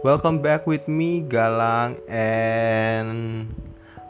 Welcome 0.00 0.40
back 0.40 0.64
with 0.64 0.88
me 0.88 1.20
Galang 1.28 2.00
and 2.08 3.52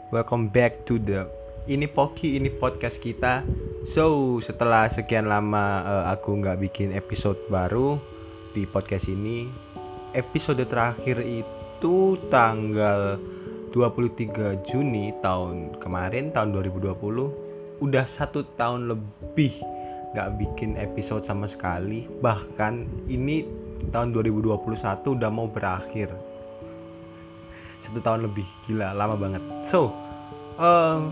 welcome 0.07 0.47
back 0.47 0.87
to 0.87 0.95
the 0.95 1.27
ini 1.67 1.83
Poki 1.83 2.39
ini 2.39 2.47
podcast 2.47 2.95
kita. 3.03 3.43
So 3.83 4.39
setelah 4.39 4.87
sekian 4.87 5.27
lama 5.27 5.83
uh, 5.83 6.03
aku 6.15 6.39
nggak 6.39 6.63
bikin 6.63 6.95
episode 6.95 7.35
baru 7.51 7.99
di 8.55 8.63
podcast 8.63 9.11
ini, 9.11 9.51
episode 10.15 10.63
terakhir 10.63 11.27
itu 11.27 12.15
tanggal 12.31 13.19
23 13.75 14.63
Juni 14.71 15.11
tahun 15.19 15.75
kemarin 15.75 16.31
tahun 16.31 16.55
2020 16.55 17.83
udah 17.83 18.05
satu 18.07 18.47
tahun 18.55 18.95
lebih 18.95 19.59
nggak 20.15 20.39
bikin 20.39 20.79
episode 20.79 21.27
sama 21.27 21.51
sekali 21.51 22.07
bahkan 22.23 22.87
ini 23.11 23.43
tahun 23.89 24.13
2021 24.13 25.17
udah 25.17 25.29
mau 25.33 25.49
berakhir. 25.49 26.13
Satu 27.81 27.97
tahun 27.97 28.29
lebih 28.29 28.45
gila 28.69 28.93
lama 28.93 29.17
banget. 29.17 29.41
So 29.65 29.89
uh, 30.61 31.09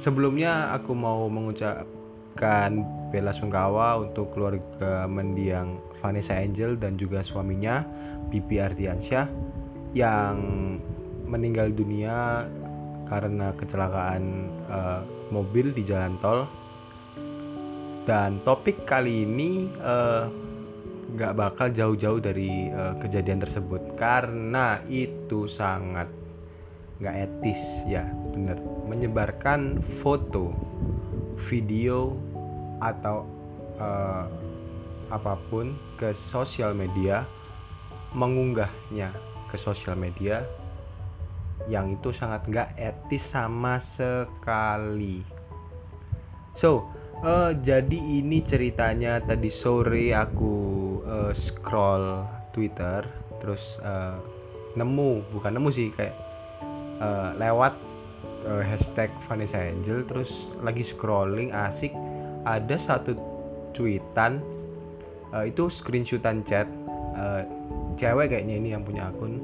sebelumnya 0.00 0.72
aku 0.72 0.96
mau 0.96 1.28
mengucapkan 1.28 2.80
bela 3.12 3.36
sungkawa 3.36 4.00
untuk 4.00 4.32
keluarga 4.32 5.04
mendiang 5.04 5.76
Vanessa 6.00 6.40
Angel 6.40 6.80
dan 6.80 6.96
juga 6.96 7.20
suaminya 7.20 7.84
Bibi 8.32 8.56
Ardiansyah 8.60 9.26
yang 9.92 10.36
meninggal 11.26 11.72
dunia 11.72 12.46
karena 13.06 13.54
kecelakaan 13.54 14.50
uh, 14.68 15.00
mobil 15.30 15.72
di 15.72 15.82
jalan 15.84 16.16
tol. 16.20 16.48
Dan 18.06 18.38
topik 18.46 18.86
kali 18.86 19.26
ini 19.26 19.66
nggak 21.14 21.32
bakal 21.38 21.70
jauh-jauh 21.70 22.18
dari 22.18 22.70
uh, 22.72 22.98
kejadian 22.98 23.38
tersebut. 23.38 23.94
Karena 23.94 24.82
itu 24.90 25.46
sangat 25.46 26.10
nggak 26.98 27.16
etis. 27.16 27.86
Ya 27.86 28.08
bener. 28.34 28.58
Menyebarkan 28.90 29.84
foto 30.02 30.50
video 31.46 32.16
atau 32.82 33.28
uh, 33.78 34.26
apa 35.06 35.38
pun 35.46 35.78
ke 35.94 36.10
sosial 36.10 36.74
media 36.74 37.22
mengunggahnya 38.16 39.14
ke 39.46 39.54
sosial 39.54 39.94
media 39.94 40.42
yang 41.70 41.94
itu 41.94 42.10
sangat 42.10 42.46
nggak 42.46 42.70
etis 42.78 43.24
sama 43.26 43.78
sekali. 43.78 45.22
So 46.56 46.88
uh, 47.22 47.52
jadi 47.54 47.96
ini 47.96 48.42
ceritanya 48.42 49.20
tadi 49.22 49.50
sore 49.52 50.10
aku 50.14 50.85
scroll 51.32 52.26
Twitter 52.52 53.06
terus 53.42 53.78
uh, 53.82 54.18
nemu 54.76 55.24
bukan 55.32 55.56
nemu 55.56 55.68
sih 55.72 55.88
kayak 55.94 56.14
uh, 57.00 57.32
lewat 57.40 57.74
uh, 58.44 58.62
hashtag 58.62 59.08
Vanessa 59.26 59.58
Angel 59.58 60.04
terus 60.04 60.52
lagi 60.60 60.84
scrolling 60.84 61.50
asik 61.50 61.90
ada 62.46 62.76
satu 62.76 63.16
tweetan 63.72 64.44
uh, 65.32 65.44
itu 65.44 65.66
screenshotan 65.72 66.44
chat 66.44 66.68
uh, 67.16 67.42
cewek 67.96 68.32
kayaknya 68.32 68.54
ini 68.60 68.68
yang 68.76 68.84
punya 68.84 69.08
akun 69.08 69.40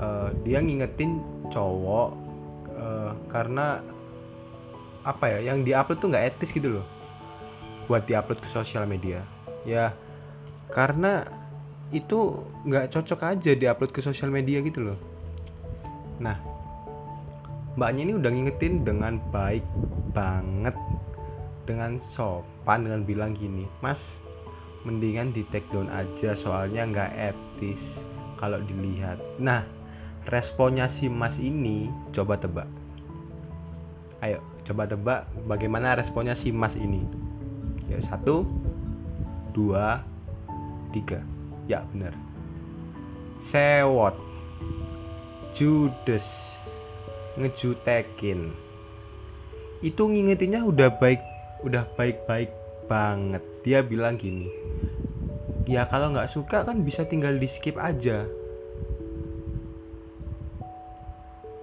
uh, 0.00 0.32
dia 0.42 0.58
ngingetin 0.64 1.20
cowok 1.52 2.16
uh, 2.74 3.12
karena 3.28 3.84
apa 5.00 5.24
ya 5.32 5.52
yang 5.52 5.64
diupload 5.64 5.98
tuh 6.00 6.08
nggak 6.12 6.36
etis 6.36 6.52
gitu 6.52 6.80
loh 6.80 6.86
buat 7.90 8.06
diupload 8.06 8.38
ke 8.38 8.46
sosial 8.46 8.86
media. 8.86 9.26
Ya 9.66 9.98
karena 10.70 11.26
itu 11.90 12.46
nggak 12.66 12.94
cocok 12.94 13.20
aja 13.26 13.52
diupload 13.58 13.90
ke 13.90 14.00
sosial 14.00 14.30
media 14.30 14.62
gitu 14.62 14.92
loh. 14.92 14.98
Nah 16.22 16.38
mbaknya 17.74 18.02
ini 18.10 18.12
udah 18.18 18.30
ngingetin 18.30 18.82
dengan 18.82 19.22
baik 19.30 19.62
banget 20.10 20.74
dengan 21.66 22.02
sopan 22.02 22.82
dengan 22.82 23.06
bilang 23.06 23.30
gini 23.30 23.62
mas 23.78 24.18
mendingan 24.82 25.30
di 25.30 25.46
take 25.54 25.70
down 25.70 25.86
aja 25.86 26.34
soalnya 26.34 26.82
nggak 26.86 27.34
etis 27.34 28.06
kalau 28.38 28.58
dilihat. 28.62 29.18
Nah 29.38 29.66
responnya 30.30 30.86
si 30.86 31.10
mas 31.10 31.38
ini 31.38 31.90
coba 32.14 32.38
tebak. 32.38 32.66
Ayo 34.20 34.44
Coba 34.70 34.84
tebak 34.86 35.26
bagaimana 35.48 35.96
responnya 35.96 36.36
si 36.36 36.52
Mas 36.52 36.76
ini. 36.76 37.02
Ya, 37.90 37.98
satu, 37.98 38.46
dua, 39.50 40.04
tiga. 40.90 41.22
Ya, 41.70 41.86
benar. 41.90 42.14
Sewot. 43.40 44.14
Judes. 45.56 46.26
Ngejutekin. 47.38 48.52
Itu 49.80 50.10
ngingetinnya 50.10 50.60
udah 50.66 50.92
baik, 51.00 51.22
udah 51.64 51.88
baik-baik 51.96 52.52
banget. 52.90 53.42
Dia 53.64 53.80
bilang 53.80 54.20
gini. 54.20 54.50
Ya 55.64 55.86
kalau 55.86 56.10
nggak 56.10 56.28
suka 56.28 56.66
kan 56.66 56.82
bisa 56.82 57.06
tinggal 57.06 57.38
di 57.38 57.46
skip 57.46 57.78
aja. 57.78 58.26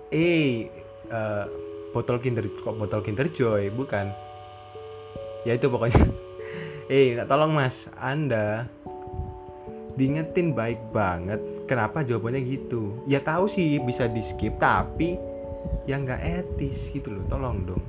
Eh, 0.07 0.71
uh, 1.11 1.45
botol 1.91 2.19
Kinder 2.21 2.45
kok 2.45 2.75
botol 2.75 3.01
Kinder 3.03 3.27
Joy 3.31 3.71
bukan 3.71 4.11
ya 5.47 5.55
itu 5.55 5.65
pokoknya 5.71 6.03
eh 6.93 7.17
tolong 7.25 7.51
mas 7.55 7.87
anda 7.97 8.67
diingetin 9.97 10.53
baik 10.53 10.79
banget 10.93 11.41
kenapa 11.65 12.05
jawabannya 12.05 12.45
gitu? 12.45 13.01
Ya 13.09 13.19
tahu 13.19 13.49
sih 13.49 13.81
bisa 13.81 14.05
di 14.05 14.21
skip 14.21 14.55
tapi 14.61 15.17
yang 15.89 16.05
nggak 16.05 16.21
etis 16.21 16.93
gitu 16.93 17.11
loh 17.11 17.25
tolong 17.27 17.65
dong. 17.65 17.83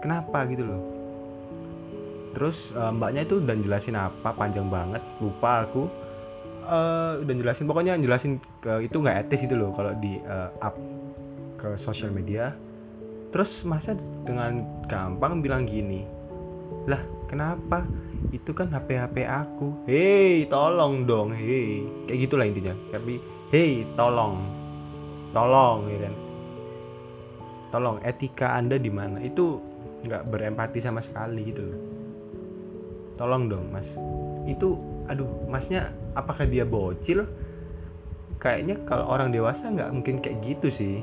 Kenapa 0.00 0.46
gitu 0.48 0.64
loh? 0.64 0.82
Terus 2.32 2.70
uh, 2.72 2.94
mbaknya 2.94 3.26
itu 3.26 3.42
udah 3.42 3.56
jelasin 3.58 3.98
apa 3.98 4.30
panjang 4.32 4.70
banget 4.70 5.02
lupa 5.18 5.66
aku. 5.66 5.90
Uh, 6.70 7.18
udah 7.26 7.34
jelasin 7.34 7.66
pokoknya 7.66 7.98
jelasin 7.98 8.38
ke 8.62 8.86
itu 8.86 8.96
nggak 9.02 9.26
etis 9.26 9.42
gitu 9.42 9.58
loh 9.58 9.74
kalau 9.74 9.90
di 9.98 10.22
uh, 10.22 10.54
up 10.62 10.78
ke 11.58 11.74
sosial 11.76 12.14
media. 12.14 12.54
Terus 13.34 13.66
masa 13.66 13.98
dengan 14.22 14.62
gampang 14.86 15.42
bilang 15.42 15.66
gini 15.66 16.20
lah 16.88 17.02
kenapa 17.28 17.84
itu 18.30 18.50
kan 18.54 18.70
HP 18.70 18.94
HP 18.94 19.16
aku. 19.26 19.86
Hei 19.90 20.46
tolong 20.46 21.02
dong 21.02 21.34
hei. 21.34 21.82
Kayak 22.06 22.18
gitulah 22.26 22.46
intinya. 22.46 22.74
Tapi 22.94 23.18
hei 23.50 23.82
tolong. 23.98 24.46
Tolong 25.34 25.78
ya 25.90 25.98
kan? 26.06 26.14
Tolong 27.70 27.96
etika 28.02 28.54
anda 28.54 28.78
di 28.78 28.90
mana? 28.90 29.18
Itu 29.22 29.58
nggak 30.06 30.30
berempati 30.30 30.78
sama 30.78 31.02
sekali 31.02 31.50
gitu 31.50 31.62
loh. 31.62 31.80
Tolong 33.18 33.50
dong 33.50 33.66
mas. 33.74 33.98
Itu 34.46 34.78
aduh 35.10 35.50
masnya 35.50 35.90
apakah 36.14 36.46
dia 36.46 36.62
bocil? 36.62 37.26
Kayaknya 38.40 38.86
kalau 38.88 39.10
orang 39.10 39.34
dewasa 39.34 39.68
nggak 39.68 39.90
mungkin 39.90 40.22
kayak 40.22 40.38
gitu 40.40 40.70
sih. 40.70 41.02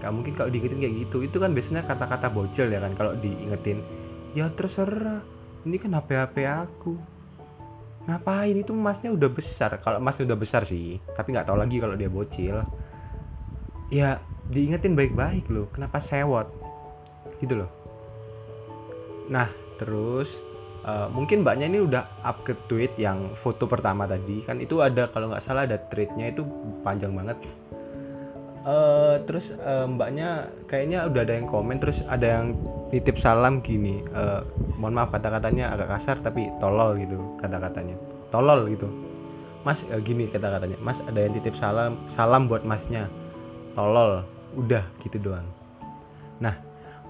Gak 0.00 0.16
mungkin 0.16 0.32
kalau 0.32 0.48
diingetin 0.48 0.80
kayak 0.80 0.96
gitu. 1.04 1.28
Itu 1.28 1.36
kan 1.36 1.52
biasanya 1.52 1.84
kata-kata 1.84 2.32
bocil 2.32 2.72
ya 2.72 2.80
kan 2.80 2.96
kalau 2.96 3.12
diingetin. 3.20 3.84
Ya 4.32 4.48
terserah 4.48 5.20
ini 5.64 5.76
kan 5.76 5.92
HP 5.92 6.16
HP 6.16 6.36
aku. 6.48 6.94
Ngapain? 8.08 8.56
Itu 8.56 8.72
masnya 8.72 9.12
udah 9.12 9.30
besar. 9.30 9.76
Kalau 9.84 10.00
masnya 10.00 10.24
udah 10.32 10.38
besar 10.38 10.62
sih 10.64 10.98
tapi 11.12 11.36
nggak 11.36 11.46
tahu 11.48 11.58
lagi 11.60 11.76
kalau 11.76 11.94
dia 11.94 12.08
bocil. 12.08 12.64
Ya 13.92 14.22
diingetin 14.48 14.96
baik-baik 14.96 15.50
loh. 15.52 15.68
Kenapa 15.72 16.00
sewot? 16.00 16.48
Gitu 17.38 17.60
loh. 17.60 17.70
Nah 19.28 19.52
terus 19.76 20.36
uh, 20.84 21.08
mungkin 21.12 21.44
mbaknya 21.44 21.68
ini 21.68 21.80
udah 21.80 22.24
up 22.24 22.44
ke 22.44 22.56
tweet 22.68 22.96
yang 22.96 23.36
foto 23.36 23.68
pertama 23.68 24.08
tadi. 24.08 24.40
Kan 24.44 24.64
itu 24.64 24.80
ada 24.80 25.12
kalau 25.12 25.28
nggak 25.28 25.44
salah 25.44 25.68
ada 25.68 25.76
tweetnya 25.76 26.32
itu 26.32 26.42
panjang 26.80 27.12
banget 27.12 27.36
uh, 28.64 29.20
terus 29.24 29.52
uh, 29.60 29.86
mbaknya 29.88 30.50
kayaknya 30.68 31.06
udah 31.08 31.20
ada 31.24 31.34
yang 31.36 31.48
komen 31.48 31.76
terus 31.80 32.04
ada 32.08 32.40
yang 32.40 32.56
nitip 32.90 33.16
salam 33.16 33.62
gini 33.62 34.02
uh, 34.12 34.42
mohon 34.76 34.96
maaf 34.96 35.14
kata-katanya 35.14 35.72
agak 35.72 35.88
kasar 35.96 36.16
tapi 36.20 36.48
tolol 36.58 36.96
gitu 37.00 37.18
kata-katanya. 37.40 37.96
Tolol 38.30 38.70
gitu. 38.72 38.88
Mas 39.62 39.84
uh, 39.88 40.00
gini 40.00 40.28
kata-katanya 40.28 40.80
mas 40.80 41.00
ada 41.04 41.18
yang 41.20 41.32
titip 41.36 41.56
salam 41.56 42.00
salam 42.10 42.48
buat 42.48 42.64
masnya. 42.64 43.08
Tolol. 43.76 44.24
Udah 44.56 44.84
gitu 45.04 45.20
doang. 45.20 45.46
Nah 46.42 46.58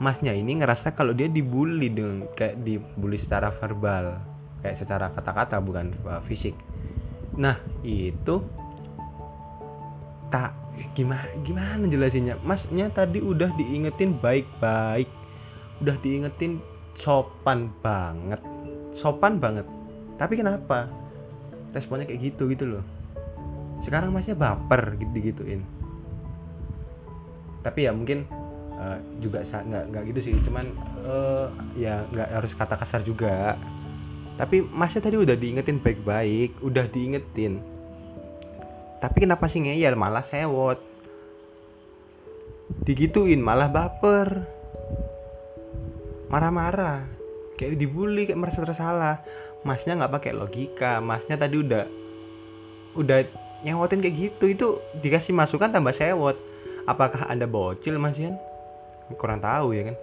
masnya 0.01 0.33
ini 0.33 0.61
ngerasa 0.61 0.97
kalau 0.97 1.13
dia 1.13 1.29
dibully 1.29 1.93
dengan 1.93 2.25
kayak 2.33 2.61
dibully 2.65 3.21
secara 3.21 3.53
verbal 3.53 4.17
kayak 4.61 4.77
secara 4.77 5.09
kata-kata 5.13 5.57
bukan 5.61 5.97
uh, 6.05 6.21
fisik. 6.21 6.53
Nah 7.37 7.57
itu 7.81 8.45
tak 10.31 10.57
gimana 10.97 11.29
gimana 11.45 11.85
jelasinnya? 11.91 12.39
Masnya 12.41 12.89
tadi 12.89 13.21
udah 13.21 13.51
diingetin 13.59 14.17
baik-baik. 14.17 15.11
Udah 15.85 15.97
diingetin 16.01 16.63
sopan 16.97 17.69
banget. 17.85 18.41
Sopan 18.97 19.43
banget. 19.43 19.67
Tapi 20.17 20.41
kenapa? 20.41 20.89
Responnya 21.75 22.07
kayak 22.07 22.35
gitu 22.35 22.49
gitu 22.51 22.65
loh. 22.67 22.85
Sekarang 23.85 24.15
masnya 24.15 24.39
baper 24.39 24.97
gitu 24.97 25.19
gituin 25.19 25.63
tapi 27.61 27.85
ya 27.87 27.93
mungkin 27.93 28.25
uh, 28.77 28.99
juga 29.21 29.45
nggak 29.45 29.85
nggak 29.93 30.05
gitu 30.13 30.21
sih. 30.21 30.35
Cuman 30.41 30.73
uh, 31.05 31.49
ya 31.77 32.05
nggak 32.09 32.29
harus 32.41 32.53
kata 32.57 32.75
kasar 32.77 33.05
juga. 33.05 33.57
Tapi 34.41 34.65
masnya 34.65 35.05
tadi 35.05 35.21
udah 35.21 35.37
diingetin 35.37 35.85
baik-baik 35.85 36.65
udah 36.65 36.89
diingetin 36.89 37.61
tapi 39.01 39.25
kenapa 39.25 39.49
sih 39.49 39.65
ngeyel? 39.65 39.97
Malah 39.97 40.21
sewot. 40.21 40.77
Digituin 42.85 43.41
malah 43.41 43.73
baper. 43.73 44.45
Marah-marah. 46.29 47.09
Kayak 47.57 47.81
dibully 47.81 48.29
kayak 48.29 48.39
merasa 48.39 48.61
tersalah. 48.61 49.25
Masnya 49.65 49.97
nggak 49.97 50.13
pakai 50.21 50.33
logika. 50.37 51.01
Masnya 51.01 51.41
tadi 51.41 51.57
udah 51.65 51.85
udah 53.01 53.25
nyewotin 53.65 54.05
kayak 54.05 54.17
gitu. 54.21 54.45
Itu 54.53 54.67
dikasih 55.01 55.33
masukan 55.33 55.73
tambah 55.73 55.97
sewot. 55.97 56.37
Apakah 56.85 57.25
anda 57.33 57.49
bocil 57.49 57.97
mas 57.97 58.21
Yan 58.21 58.37
kurang 59.17 59.41
tahu 59.43 59.75
ya 59.75 59.91
kan? 59.91 59.97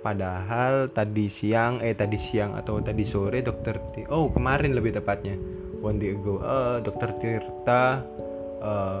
Padahal 0.00 0.88
tadi 0.92 1.28
siang 1.28 1.84
eh 1.84 1.92
tadi 1.92 2.16
siang 2.16 2.56
atau 2.56 2.80
tadi 2.80 3.04
sore 3.04 3.44
dokter 3.44 3.76
oh 4.08 4.32
kemarin 4.32 4.72
lebih 4.72 4.96
tepatnya 4.96 5.36
one 5.80 5.98
day 5.98 6.12
ago 6.14 6.40
uh, 6.40 6.78
dokter 6.80 7.10
Tirta 7.18 8.04
uh, 8.60 9.00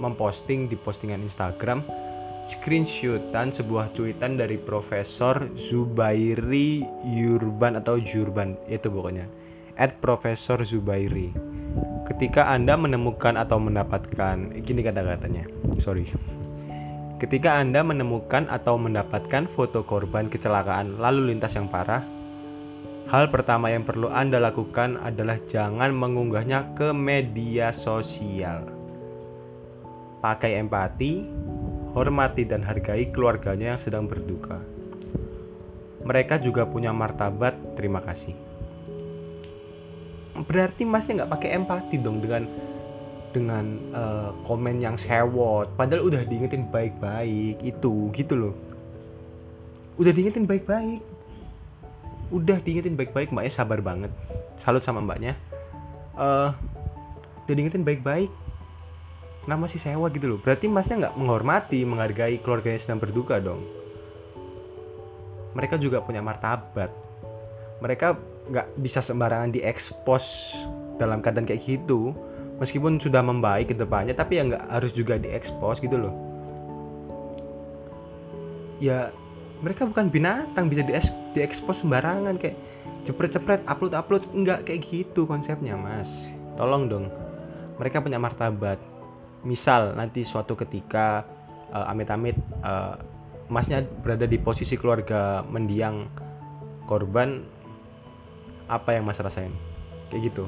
memposting 0.00 0.68
di 0.68 0.76
postingan 0.76 1.20
Instagram 1.24 1.84
screenshotan 2.48 3.52
sebuah 3.52 3.92
cuitan 3.92 4.40
dari 4.40 4.56
Profesor 4.56 5.52
Zubairi 5.56 6.84
Yurban 7.04 7.76
atau 7.76 8.00
Jurban 8.00 8.56
itu 8.68 8.88
pokoknya 8.88 9.28
at 9.80 9.96
Profesor 10.04 10.60
Zubairi. 10.60 11.32
Ketika 12.04 12.52
anda 12.52 12.76
menemukan 12.76 13.36
atau 13.40 13.56
mendapatkan 13.56 14.60
gini 14.60 14.80
kata-katanya 14.84 15.48
sorry. 15.80 16.08
Ketika 17.20 17.60
Anda 17.60 17.84
menemukan 17.84 18.48
atau 18.48 18.80
mendapatkan 18.80 19.44
foto 19.52 19.84
korban 19.84 20.32
kecelakaan 20.32 20.96
lalu 20.96 21.36
lintas 21.36 21.52
yang 21.52 21.68
parah, 21.68 22.00
hal 23.10 23.26
pertama 23.26 23.74
yang 23.74 23.82
perlu 23.82 24.06
Anda 24.06 24.38
lakukan 24.38 24.94
adalah 25.02 25.42
jangan 25.50 25.90
mengunggahnya 25.90 26.78
ke 26.78 26.94
media 26.94 27.74
sosial. 27.74 28.70
Pakai 30.22 30.62
empati, 30.62 31.26
hormati 31.90 32.46
dan 32.46 32.62
hargai 32.62 33.10
keluarganya 33.10 33.74
yang 33.74 33.80
sedang 33.82 34.06
berduka. 34.06 34.62
Mereka 36.06 36.38
juga 36.38 36.62
punya 36.70 36.94
martabat, 36.94 37.58
terima 37.74 37.98
kasih. 37.98 38.32
Berarti 40.46 40.86
masnya 40.86 41.26
nggak 41.26 41.32
pakai 41.34 41.50
empati 41.58 41.96
dong 41.98 42.22
dengan 42.22 42.46
dengan 43.30 43.64
uh, 43.94 44.30
komen 44.42 44.82
yang 44.82 44.98
sewot 44.98 45.70
padahal 45.78 46.10
udah 46.10 46.26
diingetin 46.26 46.66
baik-baik 46.66 47.62
itu 47.62 48.10
gitu 48.10 48.34
loh 48.34 48.54
udah 50.02 50.10
diingetin 50.10 50.50
baik-baik 50.50 50.98
udah 52.30 52.62
diingetin 52.62 52.94
baik-baik 52.94 53.34
mbaknya 53.34 53.52
sabar 53.52 53.82
banget. 53.82 54.10
Salut 54.56 54.86
sama 54.86 55.02
mbaknya. 55.02 55.34
Uh, 56.14 56.54
udah 57.46 57.54
diingetin 57.54 57.82
baik-baik 57.82 58.30
kenapa 59.44 59.66
masih 59.66 59.82
sewot 59.82 60.14
gitu 60.14 60.26
loh. 60.30 60.38
Berarti 60.38 60.70
masnya 60.70 61.08
nggak 61.08 61.14
menghormati 61.18 61.82
menghargai 61.82 62.38
keluarganya 62.38 62.80
sedang 62.80 63.02
berduka 63.02 63.42
dong? 63.42 63.66
Mereka 65.58 65.80
juga 65.82 65.98
punya 66.04 66.22
martabat. 66.22 66.94
Mereka 67.82 68.14
nggak 68.46 68.66
bisa 68.78 69.02
sembarangan 69.02 69.50
diekspos 69.50 70.54
dalam 71.00 71.18
keadaan 71.18 71.48
kayak 71.48 71.66
gitu. 71.66 72.14
Meskipun 72.62 73.00
sudah 73.00 73.24
membaik 73.24 73.72
ke 73.72 73.74
depannya 73.74 74.12
tapi 74.14 74.38
ya 74.38 74.46
nggak 74.46 74.64
harus 74.70 74.92
juga 74.94 75.16
diekspos 75.16 75.80
gitu 75.82 75.96
loh. 75.96 76.14
Ya 78.78 79.10
mereka 79.60 79.84
bukan 79.84 80.08
binatang 80.08 80.72
bisa 80.72 80.82
diekspos 81.36 81.84
sembarangan 81.84 82.36
kayak 82.40 82.56
cepret-cepret 83.04 83.64
upload-upload 83.64 84.28
nggak 84.32 84.60
kayak 84.68 84.80
gitu 84.88 85.24
konsepnya 85.28 85.76
mas. 85.76 86.32
Tolong 86.56 86.88
dong 86.88 87.06
mereka 87.80 88.04
punya 88.04 88.20
martabat. 88.20 88.76
Misal 89.40 89.96
nanti 89.96 90.20
suatu 90.20 90.52
ketika 90.52 91.24
uh, 91.72 91.88
amit-amit 91.88 92.36
uh, 92.60 93.00
masnya 93.48 93.80
berada 94.04 94.28
di 94.28 94.36
posisi 94.36 94.76
keluarga 94.76 95.40
mendiang 95.48 96.08
korban 96.84 97.40
apa 98.68 98.96
yang 98.96 99.08
mas 99.08 99.16
rasain? 99.16 99.52
Kayak 100.12 100.32
gitu. 100.32 100.44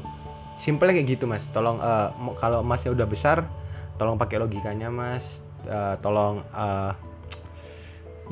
Simpelnya 0.60 1.00
kayak 1.00 1.08
gitu 1.16 1.24
mas. 1.24 1.48
Tolong 1.48 1.80
uh, 1.80 2.12
kalau 2.36 2.60
masnya 2.60 2.92
udah 2.92 3.08
besar 3.08 3.48
tolong 3.96 4.20
pakai 4.20 4.40
logikanya 4.40 4.92
mas. 4.92 5.40
Uh, 5.64 5.96
tolong 6.04 6.44
uh, 6.52 6.92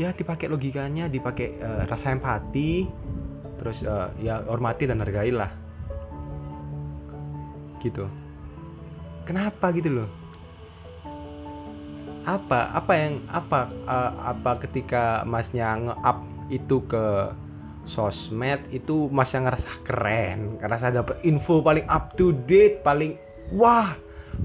ya 0.00 0.16
dipakai 0.16 0.48
logikanya 0.48 1.12
dipakai 1.12 1.60
uh, 1.60 1.84
rasa 1.84 2.16
empati 2.16 2.88
terus 3.60 3.84
uh, 3.84 4.08
ya 4.16 4.40
hormati 4.48 4.88
dan 4.88 5.04
hargailah 5.04 5.52
gitu. 7.84 8.08
Kenapa 9.28 9.68
gitu 9.76 10.00
loh? 10.00 10.08
Apa 12.24 12.72
apa 12.72 12.92
yang 12.96 13.24
apa 13.28 13.68
uh, 13.84 14.12
apa 14.32 14.64
ketika 14.64 15.24
masnya 15.28 15.76
nge-up 15.76 16.18
itu 16.48 16.80
ke 16.88 17.36
sosmed 17.84 18.60
itu 18.72 19.08
mas 19.08 19.32
yang 19.32 19.48
ngerasa 19.48 19.70
keren 19.88 20.60
ngerasa 20.60 20.92
dapat 20.92 21.16
info 21.24 21.64
paling 21.64 21.88
up 21.88 22.12
to 22.12 22.36
date 22.44 22.84
paling 22.84 23.20
wah 23.52 23.92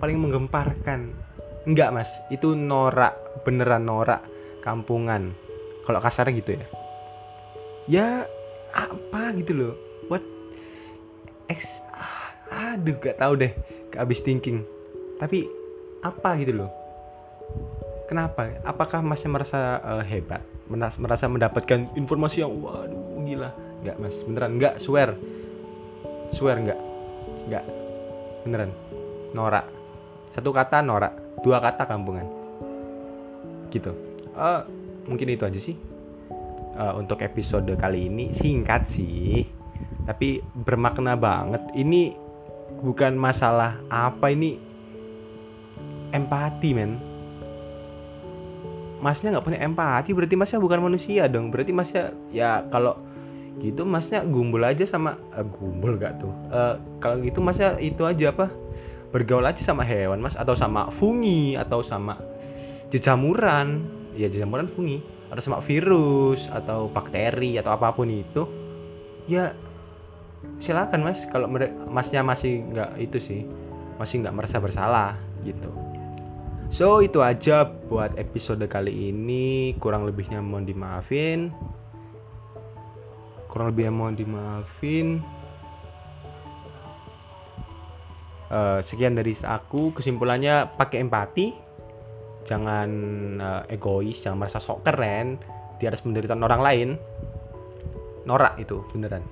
paling 0.04 0.20
menggemparkan. 0.20 1.16
Enggak 1.64 1.96
mas. 1.96 2.12
Itu 2.28 2.56
norak 2.56 3.44
beneran 3.48 3.88
norak 3.88 4.24
kampungan 4.60 5.45
kalau 5.86 6.02
kasar 6.02 6.28
gitu 6.34 6.58
ya? 6.58 6.66
Ya 7.86 8.08
apa 8.74 9.32
gitu 9.38 9.54
loh. 9.54 9.74
What? 10.10 10.26
Ex 11.48 11.80
aduh 12.50 12.98
gak 12.98 13.22
tau 13.22 13.38
deh. 13.38 13.54
Kehabis 13.94 14.26
thinking. 14.26 14.66
Tapi 15.22 15.46
apa 16.02 16.36
gitu 16.42 16.66
loh? 16.66 16.72
Kenapa? 18.06 18.62
Apakah 18.66 19.02
masih 19.02 19.30
merasa 19.30 19.82
uh, 19.82 20.04
hebat? 20.06 20.42
Merasa 20.70 21.26
mendapatkan 21.30 21.94
informasi 21.94 22.42
yang 22.42 22.54
waduh 22.62 23.22
gila. 23.26 23.50
Nggak 23.82 23.98
mas. 24.02 24.16
Beneran. 24.26 24.52
Nggak 24.58 24.82
swear. 24.82 25.18
Swear 26.34 26.58
nggak 26.62 26.80
nggak 27.50 27.66
beneran. 28.46 28.72
Norak. 29.34 29.66
Satu 30.34 30.50
kata 30.54 30.82
norak. 30.82 31.14
Dua 31.42 31.62
kata 31.62 31.86
kampungan. 31.86 32.26
Gitu. 33.70 33.94
Uh, 34.38 34.62
mungkin 35.10 35.28
itu 35.32 35.44
aja 35.46 35.60
sih. 35.60 35.78
Uh, 36.76 37.00
untuk 37.00 37.24
episode 37.24 37.72
kali 37.80 38.12
ini 38.12 38.36
singkat 38.36 38.84
sih 38.84 39.48
tapi 40.06 40.40
bermakna 40.54 41.18
banget. 41.18 41.66
Ini 41.74 42.14
bukan 42.80 43.18
masalah 43.18 43.82
apa 43.90 44.30
ini 44.32 44.62
empati 46.14 46.70
men. 46.78 46.92
Masnya 49.02 49.36
nggak 49.36 49.46
punya 49.46 49.60
empati 49.62 50.14
berarti 50.14 50.36
masnya 50.38 50.60
bukan 50.62 50.80
manusia 50.86 51.26
dong. 51.26 51.50
Berarti 51.50 51.74
masnya 51.74 52.14
ya 52.30 52.64
kalau 52.70 53.02
gitu 53.60 53.88
masnya 53.88 54.22
gumbul 54.24 54.62
aja 54.62 54.86
sama 54.86 55.18
uh, 55.34 55.46
gumbul 55.46 55.98
gak 55.98 56.22
tuh? 56.22 56.32
Uh, 56.54 56.76
kalau 57.02 57.20
gitu 57.24 57.42
masnya 57.42 57.76
itu 57.82 58.06
aja 58.06 58.32
apa? 58.32 58.54
Bergaul 59.10 59.48
aja 59.48 59.62
sama 59.64 59.82
hewan 59.88 60.20
mas 60.22 60.36
atau 60.36 60.54
sama 60.54 60.92
fungi 60.92 61.56
atau 61.56 61.80
sama 61.80 62.20
jejamuran 62.92 63.88
ya 64.16 64.32
jejamuran 64.32 64.72
fungi 64.72 65.04
atau 65.30 65.42
sama 65.44 65.60
virus 65.60 66.48
atau 66.48 66.88
bakteri 66.88 67.60
atau 67.60 67.76
apa 67.76 67.92
pun 67.92 68.08
itu 68.08 68.48
ya 69.28 69.52
silakan 70.62 71.04
mas 71.04 71.28
kalau 71.28 71.52
masnya 71.90 72.22
masih 72.24 72.64
nggak 72.72 72.90
itu 73.02 73.18
sih 73.20 73.42
masih 74.00 74.24
nggak 74.24 74.36
merasa 74.36 74.58
bersalah 74.60 75.20
gitu. 75.44 75.72
So 76.68 77.00
itu 77.06 77.22
aja 77.22 77.64
buat 77.64 78.18
episode 78.18 78.66
kali 78.66 79.14
ini. 79.14 79.78
Kurang 79.78 80.04
lebihnya 80.10 80.42
mohon 80.42 80.66
dimaafin. 80.66 81.54
Kurang 83.48 83.72
lebih 83.72 83.94
mohon 83.94 84.18
dimaafin. 84.18 85.22
Uh, 88.50 88.82
sekian 88.82 89.14
dari 89.14 89.38
aku. 89.46 89.94
Kesimpulannya 89.94 90.76
pakai 90.76 91.06
empati 91.06 91.65
jangan 92.46 92.90
uh, 93.42 93.62
egois 93.68 94.22
jangan 94.22 94.46
merasa 94.46 94.62
sok 94.62 94.86
keren 94.86 95.42
di 95.82 95.90
atas 95.90 96.06
penderitaan 96.06 96.46
orang 96.46 96.62
lain. 96.62 96.90
Norak 98.26 98.58
itu 98.62 98.82
beneran. 98.94 99.26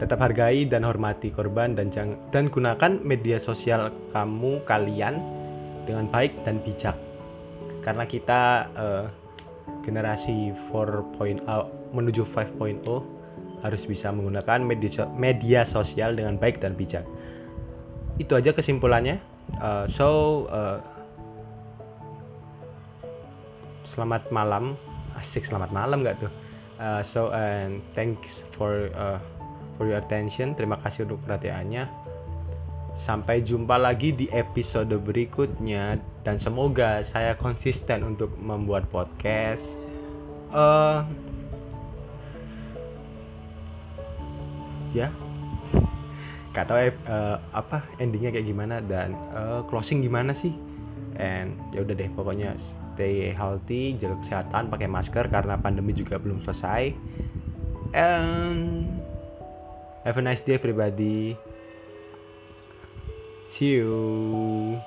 Tetap 0.00 0.18
hargai 0.18 0.66
dan 0.66 0.82
hormati 0.82 1.30
korban 1.30 1.78
dan 1.78 1.88
jangan 1.88 2.18
dan 2.34 2.50
gunakan 2.50 2.92
media 3.00 3.38
sosial 3.38 3.94
kamu 4.10 4.64
kalian 4.66 5.22
dengan 5.86 6.10
baik 6.10 6.42
dan 6.42 6.58
bijak. 6.64 6.96
Karena 7.84 8.08
kita 8.08 8.72
uh, 8.74 9.06
generasi 9.84 10.52
4.0 10.72 11.44
menuju 11.94 12.22
5.0 12.24 12.60
harus 13.64 13.82
bisa 13.88 14.12
menggunakan 14.12 14.60
media, 14.60 15.08
media 15.16 15.64
sosial 15.64 16.16
dengan 16.16 16.36
baik 16.36 16.60
dan 16.60 16.76
bijak. 16.76 17.04
itu 18.14 18.30
aja 18.38 18.54
kesimpulannya. 18.54 19.18
Uh, 19.58 19.90
so 19.90 20.08
uh, 20.54 20.78
selamat 23.84 24.32
malam. 24.32 24.74
Asik 25.14 25.46
selamat 25.46 25.70
malam 25.70 26.02
nggak 26.02 26.26
tuh? 26.26 26.32
Uh, 26.80 27.00
so 27.04 27.30
and 27.30 27.78
thanks 27.94 28.42
for 28.56 28.90
uh, 28.98 29.20
for 29.78 29.86
your 29.86 30.00
attention. 30.00 30.56
Terima 30.58 30.80
kasih 30.82 31.06
untuk 31.06 31.22
perhatiannya. 31.22 31.86
Sampai 32.94 33.42
jumpa 33.44 33.78
lagi 33.78 34.10
di 34.10 34.26
episode 34.32 34.90
berikutnya. 34.98 36.00
Dan 36.24 36.40
semoga 36.40 37.04
saya 37.04 37.36
konsisten 37.38 38.02
untuk 38.02 38.32
membuat 38.40 38.88
podcast. 38.90 39.78
Uh, 40.50 41.04
ya. 44.90 45.12
Gak 46.54 46.70
tahu 46.70 46.86
uh, 47.10 47.42
apa 47.50 47.82
endingnya 47.98 48.30
kayak 48.30 48.46
gimana 48.46 48.78
dan 48.78 49.18
uh, 49.34 49.66
closing 49.66 49.98
gimana 49.98 50.30
sih 50.30 50.54
and 51.18 51.58
ya 51.70 51.82
udah 51.82 51.94
deh 51.94 52.10
pokoknya 52.12 52.54
stay 52.58 53.30
healthy 53.34 53.94
jaga 53.98 54.18
kesehatan 54.22 54.70
pakai 54.70 54.88
masker 54.90 55.26
karena 55.30 55.58
pandemi 55.58 55.94
juga 55.94 56.18
belum 56.18 56.42
selesai. 56.42 56.94
And 57.94 58.90
have 60.02 60.18
a 60.18 60.22
nice 60.22 60.42
day 60.42 60.58
everybody. 60.58 61.38
See 63.50 63.78
you 63.78 64.82